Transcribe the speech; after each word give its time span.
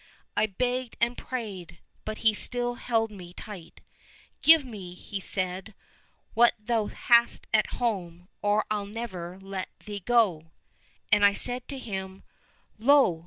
I 0.35 0.47
begged 0.47 0.97
and 0.99 1.15
prayed, 1.15 1.77
but 2.05 2.17
still 2.17 2.73
he 2.73 2.81
held 2.81 3.11
me 3.11 3.33
tight.' 3.33 3.81
Give 4.41 4.65
me,' 4.65 4.95
said 5.19 5.67
he,' 5.67 5.73
what 6.33 6.55
thou 6.57 6.87
hast 6.87 7.45
at 7.53 7.73
home, 7.77 8.27
or 8.41 8.65
I'll 8.71 8.87
never 8.87 9.37
let 9.43 9.69
thee 9.85 9.99
go!'— 10.03 10.47
^And 11.13 11.23
I 11.23 11.33
said 11.33 11.67
to 11.67 11.77
him,' 11.77 12.23
Lo 12.79 13.19